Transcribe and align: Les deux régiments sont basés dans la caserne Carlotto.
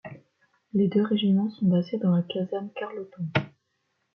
Les 0.73 0.87
deux 0.87 1.03
régiments 1.03 1.51
sont 1.51 1.67
basés 1.67 1.99
dans 1.99 2.09
la 2.15 2.23
caserne 2.23 2.71
Carlotto. 2.75 3.21